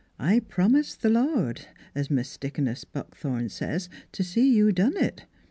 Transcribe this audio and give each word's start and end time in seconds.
I 0.17 0.39
promised 0.39 1.01
th' 1.03 1.11
Lord 1.11 1.67
es 1.95 2.09
Mis' 2.09 2.35
Dea 2.35 2.49
coness 2.49 2.85
Buckthorn 2.85 3.49
says 3.49 3.87
to 4.13 4.23
see 4.23 4.51
you 4.51 4.71
done 4.71 4.97
it. 4.97 5.27